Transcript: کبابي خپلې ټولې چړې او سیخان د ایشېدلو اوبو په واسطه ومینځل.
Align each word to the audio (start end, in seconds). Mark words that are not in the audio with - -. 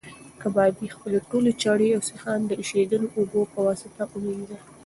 کبابي 0.41 0.87
خپلې 0.95 1.19
ټولې 1.29 1.51
چړې 1.63 1.87
او 1.95 2.01
سیخان 2.09 2.39
د 2.45 2.51
ایشېدلو 2.61 3.07
اوبو 3.17 3.41
په 3.53 3.59
واسطه 3.67 4.03
ومینځل. 4.11 4.61